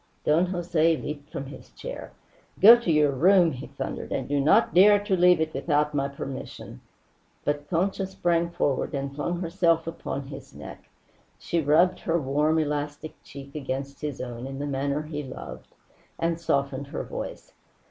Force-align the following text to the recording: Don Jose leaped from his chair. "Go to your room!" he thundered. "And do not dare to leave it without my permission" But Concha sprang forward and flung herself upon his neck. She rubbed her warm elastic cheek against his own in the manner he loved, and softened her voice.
Don 0.23 0.47
Jose 0.47 0.97
leaped 0.97 1.29
from 1.31 1.45
his 1.45 1.69
chair. 1.69 2.11
"Go 2.59 2.75
to 2.75 2.91
your 2.91 3.11
room!" 3.11 3.51
he 3.51 3.67
thundered. 3.67 4.11
"And 4.11 4.27
do 4.27 4.39
not 4.39 4.73
dare 4.73 4.97
to 5.03 5.15
leave 5.15 5.39
it 5.39 5.53
without 5.53 5.93
my 5.93 6.07
permission" 6.07 6.81
But 7.45 7.69
Concha 7.69 8.07
sprang 8.07 8.49
forward 8.49 8.95
and 8.95 9.13
flung 9.13 9.41
herself 9.41 9.85
upon 9.85 10.25
his 10.29 10.55
neck. 10.55 10.89
She 11.37 11.61
rubbed 11.61 11.99
her 11.99 12.19
warm 12.19 12.57
elastic 12.57 13.13
cheek 13.23 13.53
against 13.53 14.01
his 14.01 14.19
own 14.19 14.47
in 14.47 14.57
the 14.57 14.65
manner 14.65 15.03
he 15.03 15.21
loved, 15.21 15.67
and 16.17 16.41
softened 16.41 16.87
her 16.87 17.03
voice. 17.03 17.53